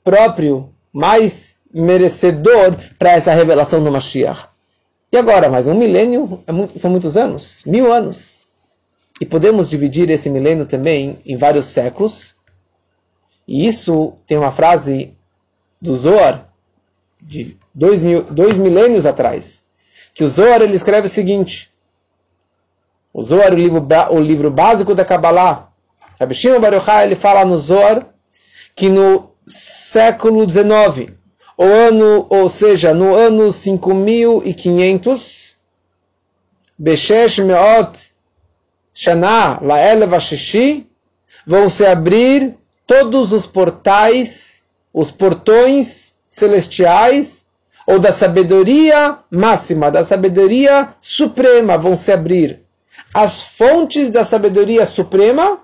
próprio, 0.03 0.69
mais 0.91 1.55
merecedor 1.73 2.75
para 2.97 3.11
essa 3.11 3.33
revelação 3.33 3.83
do 3.83 3.91
Mashiach. 3.91 4.47
E 5.11 5.17
agora, 5.17 5.47
mais 5.47 5.67
um 5.67 5.75
milênio 5.75 6.43
é 6.47 6.51
muito, 6.51 6.77
são 6.79 6.89
muitos 6.89 7.15
anos, 7.15 7.63
mil 7.65 7.93
anos. 7.93 8.47
E 9.21 9.25
podemos 9.25 9.69
dividir 9.69 10.09
esse 10.09 10.27
milênio 10.29 10.65
também 10.65 11.19
em 11.23 11.37
vários 11.37 11.67
séculos, 11.67 12.35
e 13.47 13.67
isso 13.67 14.13
tem 14.25 14.37
uma 14.37 14.51
frase 14.51 15.13
do 15.81 15.97
Zohar, 15.97 16.49
de 17.21 17.57
dois, 17.73 18.01
mil, 18.01 18.23
dois 18.23 18.57
milênios 18.57 19.05
atrás, 19.05 19.63
que 20.13 20.23
o 20.23 20.29
Zohar 20.29 20.61
ele 20.61 20.75
escreve 20.75 21.07
o 21.07 21.09
seguinte, 21.09 21.71
o 23.13 23.21
Zohar, 23.21 23.53
o 23.53 23.55
livro, 23.55 23.85
o 24.11 24.19
livro 24.19 24.49
básico 24.49 24.95
da 24.95 25.05
Kabbalah, 25.05 25.69
Rabbi 26.19 26.33
Shimon 26.33 26.59
Baruch 26.59 26.89
ele 27.03 27.15
fala 27.15 27.45
no 27.45 27.57
Zohar 27.57 28.07
que 28.75 28.89
no 28.89 29.31
século 29.45 30.49
XIX, 30.49 31.13
o 31.57 31.63
ano, 31.63 32.25
ou 32.29 32.49
seja, 32.49 32.93
no 32.93 33.13
ano 33.13 33.51
5500, 33.51 35.57
Beshesh 36.77 37.39
Meot 37.39 38.11
Shana 38.93 39.59
Lael 39.61 40.07
Vashishi, 40.07 40.87
vão 41.45 41.67
se 41.67 41.85
abrir 41.85 42.55
todos 42.85 43.31
os 43.31 43.47
portais, 43.47 44.63
os 44.93 45.11
portões 45.11 46.15
celestiais 46.29 47.45
ou 47.85 47.99
da 47.99 48.11
sabedoria 48.11 49.19
máxima, 49.29 49.91
da 49.91 50.03
sabedoria 50.03 50.89
suprema 51.01 51.77
vão 51.77 51.97
se 51.97 52.11
abrir. 52.11 52.61
As 53.13 53.41
fontes 53.41 54.09
da 54.09 54.23
sabedoria 54.23 54.85
suprema 54.85 55.59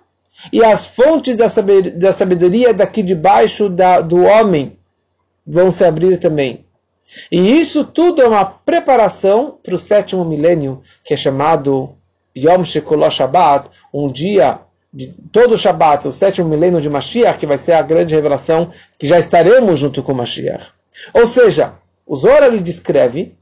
e 0.51 0.63
as 0.63 0.87
fontes 0.87 1.35
da 1.35 2.13
sabedoria 2.13 2.73
daqui 2.73 3.03
de 3.03 3.15
baixo 3.15 3.69
da, 3.69 4.01
do 4.01 4.23
homem 4.23 4.77
vão 5.45 5.71
se 5.71 5.83
abrir 5.83 6.17
também. 6.17 6.65
E 7.31 7.59
isso 7.59 7.83
tudo 7.83 8.21
é 8.21 8.27
uma 8.27 8.45
preparação 8.45 9.57
para 9.63 9.75
o 9.75 9.79
sétimo 9.79 10.23
milênio, 10.23 10.81
que 11.03 11.13
é 11.13 11.17
chamado 11.17 11.95
Yom 12.37 12.63
Shekolah 12.63 13.09
Shabbat, 13.09 13.69
um 13.93 14.11
dia 14.11 14.59
de 14.91 15.07
todo 15.31 15.53
o 15.53 15.57
Shabat, 15.57 16.07
o 16.07 16.11
sétimo 16.11 16.49
milênio 16.49 16.81
de 16.81 16.89
Mashiach, 16.89 17.37
que 17.37 17.45
vai 17.45 17.57
ser 17.57 17.73
a 17.73 17.81
grande 17.81 18.15
revelação, 18.15 18.71
que 18.97 19.07
já 19.07 19.19
estaremos 19.19 19.79
junto 19.79 20.01
com 20.01 20.13
Mashiach. 20.13 20.71
Ou 21.13 21.27
seja, 21.27 21.75
o 22.05 22.15
Zohar 22.15 22.43
ele 22.43 22.59
descreve, 22.59 23.35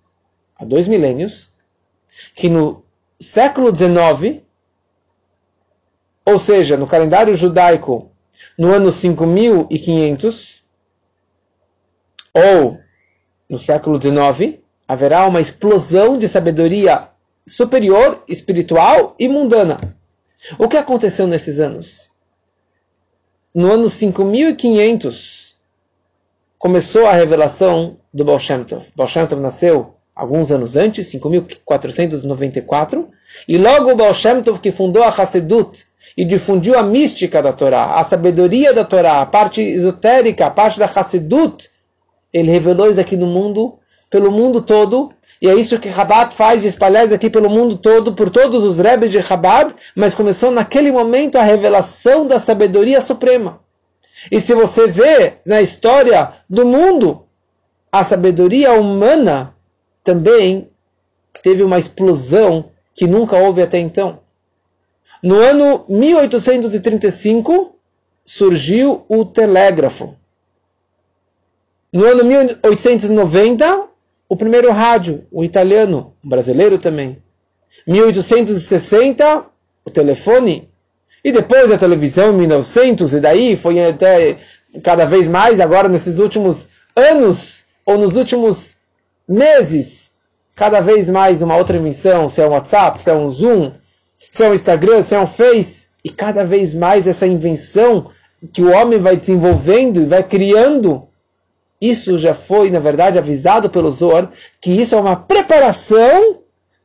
há 0.57 0.65
dois 0.65 0.87
milênios, 0.87 1.51
que 2.35 2.49
no 2.49 2.83
século 3.19 3.73
XIX, 3.73 4.41
ou 6.25 6.37
seja, 6.37 6.75
no 6.75 6.85
calendário 6.85 7.33
judaico, 7.33 8.11
no 8.57 8.73
ano 8.73 8.91
5500, 8.91 10.63
ou 12.33 12.77
no 13.49 13.57
século 13.57 13.99
XIX, 14.01 14.59
haverá 14.87 15.25
uma 15.25 15.41
explosão 15.41 16.17
de 16.17 16.27
sabedoria 16.27 17.09
superior, 17.47 18.23
espiritual 18.27 19.15
e 19.17 19.27
mundana. 19.27 19.79
O 20.57 20.67
que 20.67 20.77
aconteceu 20.77 21.27
nesses 21.27 21.59
anos? 21.59 22.11
No 23.53 23.71
ano 23.71 23.89
5500 23.89 25.55
começou 26.57 27.05
a 27.05 27.13
revelação 27.13 27.97
do 28.13 28.25
Baal 28.25 28.39
Shem 28.39 28.63
Tov. 28.63 28.85
Baal 28.95 29.07
Shem 29.07 29.27
Tov 29.27 29.41
nasceu 29.41 29.93
alguns 30.15 30.51
anos 30.51 30.75
antes, 30.75 31.07
5494, 31.07 33.09
e 33.47 33.57
logo 33.57 33.91
o 33.91 33.95
Baal 33.95 34.13
Shem 34.13 34.41
Tov 34.41 34.59
que 34.59 34.71
fundou 34.71 35.03
a 35.03 35.09
Hassedut 35.09 35.85
e 36.15 36.23
difundiu 36.23 36.77
a 36.77 36.83
mística 36.83 37.41
da 37.41 37.53
Torá, 37.53 37.95
a 37.95 38.03
sabedoria 38.03 38.73
da 38.73 38.83
Torá, 38.83 39.21
a 39.21 39.25
parte 39.25 39.61
esotérica, 39.61 40.47
a 40.47 40.51
parte 40.51 40.79
da 40.79 40.85
Hassedut, 40.85 41.69
ele 42.33 42.51
revelou 42.51 42.89
isso 42.89 42.99
aqui 42.99 43.15
no 43.15 43.27
mundo, 43.27 43.77
pelo 44.09 44.31
mundo 44.31 44.61
todo, 44.61 45.13
e 45.41 45.47
é 45.49 45.55
isso 45.55 45.79
que 45.79 45.91
Chabad 45.91 46.33
faz 46.33 46.63
de 46.63 46.67
espalhar 46.67 47.11
aqui 47.13 47.29
pelo 47.29 47.49
mundo 47.49 47.77
todo, 47.77 48.13
por 48.13 48.29
todos 48.29 48.63
os 48.63 48.79
rebes 48.79 49.11
de 49.11 49.21
Chabad, 49.21 49.73
mas 49.95 50.15
começou 50.15 50.49
naquele 50.51 50.91
momento 50.91 51.37
a 51.37 51.43
revelação 51.43 52.25
da 52.27 52.39
sabedoria 52.39 52.99
suprema. 53.01 53.59
E 54.31 54.39
se 54.39 54.55
você 54.55 54.87
vê 54.87 55.33
na 55.45 55.61
história 55.61 56.33
do 56.49 56.65
mundo, 56.65 57.23
a 57.91 58.03
sabedoria 58.03 58.73
humana 58.73 59.53
também 60.03 60.69
teve 61.43 61.61
uma 61.61 61.77
explosão 61.77 62.71
que 62.95 63.05
nunca 63.05 63.37
houve 63.37 63.61
até 63.61 63.77
então. 63.77 64.19
No 65.21 65.35
ano 65.35 65.85
1835 65.87 67.75
surgiu 68.25 69.05
o 69.07 69.23
telégrafo. 69.23 70.15
No 71.93 72.05
ano 72.05 72.23
1890 72.23 73.86
o 74.29 74.35
primeiro 74.35 74.71
rádio, 74.71 75.25
o 75.31 75.43
italiano, 75.43 76.13
o 76.23 76.27
brasileiro 76.27 76.77
também. 76.77 77.17
1860, 77.85 79.45
o 79.85 79.89
telefone. 79.89 80.69
E 81.23 81.31
depois 81.31 81.71
a 81.71 81.77
televisão, 81.77 82.33
1900, 82.33 83.13
e 83.13 83.19
daí 83.19 83.55
foi 83.55 83.83
até 83.83 84.37
cada 84.83 85.05
vez 85.05 85.27
mais, 85.27 85.59
agora 85.59 85.87
nesses 85.87 86.19
últimos 86.19 86.69
anos, 86.95 87.65
ou 87.85 87.97
nos 87.97 88.15
últimos 88.15 88.75
meses, 89.27 90.11
cada 90.55 90.81
vez 90.81 91.09
mais 91.09 91.41
uma 91.41 91.55
outra 91.55 91.77
emissão, 91.77 92.29
se 92.29 92.41
é 92.41 92.47
um 92.47 92.51
WhatsApp, 92.51 93.01
se 93.01 93.09
é 93.09 93.13
um 93.13 93.29
Zoom, 93.29 93.71
se 94.31 94.43
é 94.43 94.49
um 94.49 94.53
Instagram, 94.53 95.01
se 95.03 95.15
é 95.15 95.19
um 95.19 95.27
Face, 95.27 95.89
e 96.03 96.09
cada 96.09 96.43
vez 96.43 96.73
mais 96.73 97.07
essa 97.07 97.27
invenção 97.27 98.11
que 98.53 98.61
o 98.61 98.71
homem 98.71 98.99
vai 98.99 99.15
desenvolvendo 99.15 100.01
e 100.01 100.05
vai 100.05 100.23
criando 100.23 101.06
isso 101.81 102.17
já 102.17 102.33
foi, 102.33 102.71
na 102.71 102.79
verdade, 102.79 103.17
avisado 103.17 103.69
pelo 103.69 103.91
Zohar, 103.91 104.29
que 104.59 104.71
isso 104.71 104.95
é 104.95 104.99
uma 104.99 105.15
preparação 105.15 106.39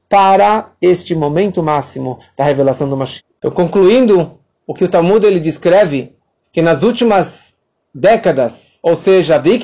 para 0.08 0.70
este 0.80 1.14
momento 1.14 1.62
máximo 1.62 2.18
da 2.36 2.44
revelação 2.44 2.88
do 2.88 2.96
Mashiach. 2.96 3.24
Então, 3.38 3.50
concluindo 3.50 4.38
o 4.66 4.74
que 4.74 4.84
o 4.84 4.88
Talmud 4.88 5.24
ele 5.26 5.40
descreve, 5.40 6.14
que 6.52 6.60
nas 6.60 6.82
últimas 6.82 7.54
décadas, 7.94 8.78
ou 8.82 8.94
seja, 8.94 9.38
de 9.38 9.58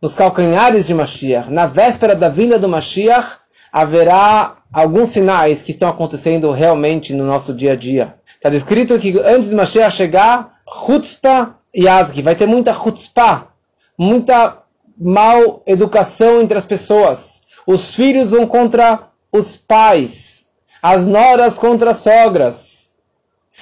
nos 0.00 0.14
calcanhares 0.14 0.84
de 0.84 0.94
Mashiach, 0.94 1.50
na 1.50 1.66
véspera 1.66 2.14
da 2.16 2.28
vinda 2.28 2.58
do 2.58 2.68
Mashiach, 2.68 3.38
haverá 3.72 4.56
alguns 4.72 5.10
sinais 5.10 5.62
que 5.62 5.70
estão 5.70 5.88
acontecendo 5.88 6.50
realmente 6.50 7.14
no 7.14 7.24
nosso 7.24 7.54
dia 7.54 7.72
a 7.72 7.76
dia. 7.76 8.16
Está 8.34 8.50
descrito 8.50 8.98
que 8.98 9.18
antes 9.20 9.50
de 9.50 9.54
Mashiach 9.54 9.94
chegar, 9.94 10.58
chutzpah 10.84 11.54
yazgi, 11.74 12.22
vai 12.22 12.34
ter 12.34 12.46
muita 12.46 12.74
chutzpah, 12.74 13.51
muita 13.98 14.58
mal 14.98 15.62
educação 15.66 16.40
entre 16.40 16.58
as 16.58 16.66
pessoas. 16.66 17.42
Os 17.66 17.94
filhos 17.94 18.30
vão 18.32 18.46
contra 18.46 19.08
os 19.32 19.56
pais, 19.56 20.46
as 20.82 21.06
noras 21.06 21.58
contra 21.58 21.90
as 21.90 21.98
sogras. 21.98 22.88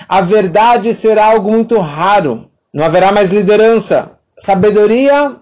A 0.08 0.20
verdade 0.20 0.94
será 0.94 1.26
algo 1.26 1.50
muito 1.50 1.78
raro. 1.78 2.50
Não 2.72 2.84
haverá 2.84 3.12
mais 3.12 3.30
liderança. 3.30 4.12
Sabedoria 4.38 5.36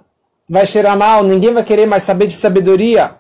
vai 0.49 0.67
cheirar 0.67 0.97
mal, 0.97 1.23
ninguém 1.23 1.53
vai 1.53 1.63
querer 1.63 1.87
mais 1.87 2.03
saber 2.03 2.27
de 2.27 2.35
sabedoria. 2.35 3.17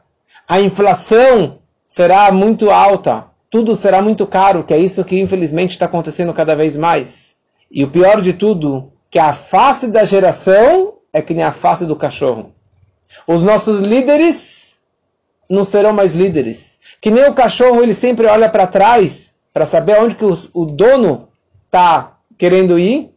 A 0.48 0.60
inflação 0.60 1.58
será 1.86 2.32
muito 2.32 2.70
alta, 2.70 3.26
tudo 3.50 3.76
será 3.76 4.00
muito 4.00 4.26
caro, 4.26 4.64
que 4.64 4.74
é 4.74 4.78
isso 4.78 5.04
que 5.04 5.20
infelizmente 5.20 5.72
está 5.72 5.86
acontecendo 5.86 6.32
cada 6.32 6.56
vez 6.56 6.76
mais. 6.76 7.36
E 7.70 7.84
o 7.84 7.88
pior 7.88 8.22
de 8.22 8.32
tudo, 8.32 8.92
que 9.10 9.18
a 9.18 9.32
face 9.32 9.88
da 9.88 10.04
geração 10.04 10.94
é 11.12 11.22
que 11.22 11.34
nem 11.34 11.44
a 11.44 11.52
face 11.52 11.86
do 11.86 11.96
cachorro. 11.96 12.52
Os 13.26 13.42
nossos 13.42 13.80
líderes 13.86 14.78
não 15.48 15.64
serão 15.64 15.92
mais 15.92 16.12
líderes. 16.12 16.78
Que 17.00 17.10
nem 17.10 17.28
o 17.28 17.34
cachorro, 17.34 17.82
ele 17.82 17.94
sempre 17.94 18.26
olha 18.26 18.48
para 18.48 18.66
trás 18.66 19.36
para 19.52 19.66
saber 19.66 20.00
onde 20.00 20.14
que 20.14 20.24
o, 20.24 20.38
o 20.52 20.64
dono 20.64 21.28
está 21.66 22.18
querendo 22.36 22.78
ir. 22.78 23.10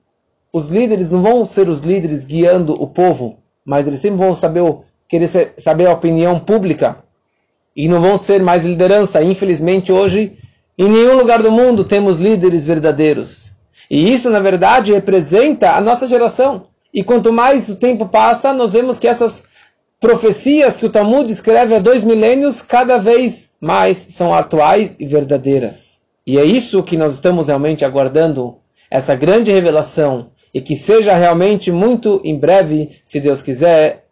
Os 0.54 0.69
líderes 0.69 1.12
não 1.12 1.21
vão 1.21 1.45
ser 1.45 1.69
os 1.69 1.82
líderes 1.82 2.25
guiando 2.25 2.73
o 2.73 2.88
povo, 2.88 3.39
mas 3.63 3.88
eles 3.88 4.01
sempre 4.01 4.17
vão 4.17 4.36
saber, 4.36 4.63
querer 5.08 5.54
saber 5.58 5.88
a 5.88 5.93
opinião 5.93 6.39
pública 6.39 6.97
e 7.75 7.88
não 7.88 8.01
vão 8.01 8.17
ser 8.17 8.41
mais 8.43 8.65
liderança. 8.65 9.23
Infelizmente, 9.23 9.91
hoje, 9.91 10.38
em 10.77 10.89
nenhum 10.89 11.15
lugar 11.15 11.41
do 11.41 11.51
mundo 11.51 11.84
temos 11.84 12.19
líderes 12.19 12.65
verdadeiros. 12.65 13.54
E 13.89 14.12
isso, 14.13 14.30
na 14.30 14.39
verdade, 14.39 14.93
representa 14.93 15.71
a 15.71 15.82
nossa 15.82 16.08
geração. 16.08 16.67
E 16.93 17.04
quanto 17.04 17.32
mais 17.32 17.69
o 17.69 17.75
tempo 17.75 18.08
passa, 18.08 18.54
nós 18.54 18.73
vemos 18.73 18.99
que 18.99 19.08
essas 19.08 19.45
profecias 19.99 20.77
que 20.77 20.86
o 20.86 20.89
Talmud 20.89 21.32
escreve 21.32 21.75
há 21.75 21.80
dois 21.80 22.04
milênios, 22.04 22.62
cada 22.62 22.97
vez 22.97 23.51
mais 23.62 23.97
são 24.10 24.34
atuais 24.34 24.95
e 24.99 25.06
verdadeiras. 25.06 26.01
E 26.25 26.38
é 26.38 26.43
isso 26.43 26.84
que 26.84 26.97
nós 26.97 27.13
estamos 27.13 27.47
realmente 27.47 27.86
aguardando, 27.86 28.58
essa 28.89 29.15
grande 29.15 29.51
revelação, 29.51 30.32
e 30.54 30.60
que 30.60 30.75
seja 30.75 31.15
realmente 31.15 31.71
muito 31.71 32.19
em 32.25 32.38
breve, 32.38 32.97
se 33.06 33.19
Deus 33.19 33.41
quiser, 33.41 34.06